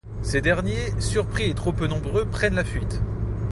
[0.23, 2.99] Ces derniers, surpris et trop peu nombreux prennent la fuite.